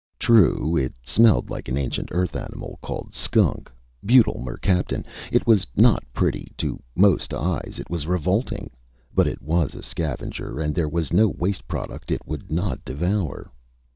True, 0.17 0.75
it 0.77 0.95
smelled 1.05 1.51
like 1.51 1.69
an 1.69 1.77
ancient 1.77 2.09
Earth 2.11 2.35
animal 2.35 2.79
called 2.81 3.13
skunk 3.13 3.71
butyl 4.03 4.41
mercaptan. 4.43 5.05
It 5.31 5.45
was 5.45 5.67
not 5.75 6.03
pretty 6.11 6.51
to 6.57 6.81
most 6.95 7.35
eyes 7.35 7.77
it 7.79 7.85
is 7.93 8.07
revolting. 8.07 8.71
But 9.13 9.27
it 9.27 9.43
was 9.43 9.75
a 9.75 9.83
scavenger 9.83 10.59
and 10.59 10.73
there 10.73 10.89
was 10.89 11.13
no 11.13 11.27
waste 11.29 11.67
product 11.67 12.09
it 12.09 12.25
would 12.25 12.49
not 12.51 12.83
devour." 12.83 13.51